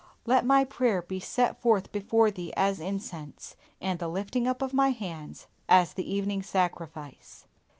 [0.25, 4.73] "LET MY PRAYER BE SET FORTH BEFORE THEE AS INCENSE: AND THE LIFTING UP OF
[4.73, 7.45] MY HANDS AS THE EVENING SACRIFICE."